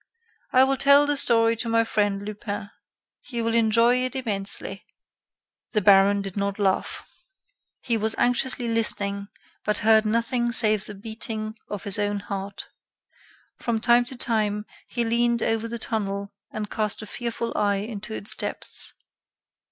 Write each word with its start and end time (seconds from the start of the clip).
I 0.51 0.63
will 0.63 0.77
tell 0.77 1.05
the 1.05 1.15
story 1.15 1.55
to 1.57 1.69
my 1.69 1.83
friend 1.83 2.23
Lupin. 2.27 2.71
He 3.21 3.39
will 3.39 3.53
enjoy 3.53 3.97
it 3.97 4.15
immensely." 4.15 4.83
The 5.73 5.81
baron 5.81 6.23
did 6.23 6.35
not 6.35 6.57
laugh. 6.57 7.07
He 7.81 7.97
was 7.97 8.15
anxiously 8.17 8.67
listening, 8.67 9.27
but 9.63 9.77
heard 9.85 10.03
nothing 10.03 10.53
save 10.53 10.87
the 10.87 10.95
beating 10.95 11.55
of 11.69 11.83
his 11.83 11.99
own 11.99 12.21
heart. 12.21 12.65
From 13.59 13.79
time 13.79 14.03
to 14.05 14.17
time, 14.17 14.65
he 14.87 15.03
leaned 15.03 15.43
over 15.43 15.67
the 15.67 15.77
tunnel 15.77 16.33
and 16.49 16.71
cast 16.71 17.03
a 17.03 17.05
fearful 17.05 17.55
eye 17.55 17.75
into 17.85 18.11
its 18.15 18.33
depths. 18.33 18.95